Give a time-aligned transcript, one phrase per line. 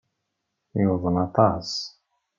[0.81, 1.71] Yuḍen aṭas.